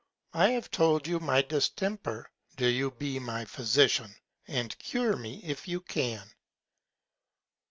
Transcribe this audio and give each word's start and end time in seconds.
I 0.33 0.49
have 0.53 0.71
told 0.71 1.05
you 1.05 1.19
my 1.19 1.43
Distemper, 1.43 2.31
do 2.55 2.65
you 2.65 2.89
be 2.89 3.19
my 3.19 3.45
Physician, 3.45 4.15
and 4.47 4.75
cure 4.79 5.15
me, 5.15 5.41
if 5.43 5.67
you 5.67 5.79
can. 5.79 6.27